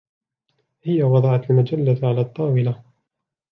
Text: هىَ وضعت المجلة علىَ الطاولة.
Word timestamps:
هىَ 0.89 0.95
وضعت 1.11 1.45
المجلة 1.51 1.95
علىَ 2.07 2.21
الطاولة. 2.21 2.83